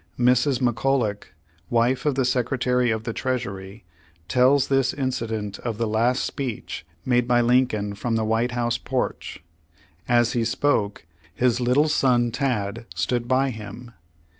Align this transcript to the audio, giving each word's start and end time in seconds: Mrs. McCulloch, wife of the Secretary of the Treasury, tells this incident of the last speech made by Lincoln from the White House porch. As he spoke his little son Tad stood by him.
Mrs. 0.17 0.61
McCulloch, 0.61 1.25
wife 1.69 2.07
of 2.07 2.15
the 2.15 2.25
Secretary 2.25 2.89
of 2.89 3.03
the 3.03 3.13
Treasury, 3.13 3.83
tells 4.27 4.67
this 4.67 4.95
incident 4.95 5.59
of 5.59 5.77
the 5.77 5.85
last 5.85 6.23
speech 6.25 6.87
made 7.05 7.27
by 7.27 7.39
Lincoln 7.41 7.93
from 7.93 8.15
the 8.15 8.25
White 8.25 8.53
House 8.53 8.79
porch. 8.79 9.43
As 10.07 10.33
he 10.33 10.43
spoke 10.43 11.05
his 11.35 11.59
little 11.61 11.87
son 11.87 12.31
Tad 12.31 12.87
stood 12.95 13.27
by 13.27 13.51
him. 13.51 13.91